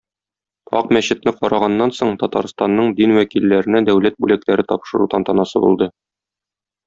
[0.77, 5.91] Ак мәчетне караганнан соң Татарстанның дин вәкилләренә дәүләт бүләкләре тапшыру тантанасы булды.